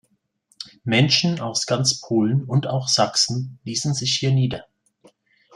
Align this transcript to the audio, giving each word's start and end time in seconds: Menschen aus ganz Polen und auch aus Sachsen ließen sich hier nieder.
Menschen 0.83 1.39
aus 1.39 1.67
ganz 1.67 1.99
Polen 2.01 2.45
und 2.45 2.65
auch 2.65 2.85
aus 2.85 2.95
Sachsen 2.95 3.59
ließen 3.65 3.93
sich 3.93 4.15
hier 4.15 4.31
nieder. 4.31 4.65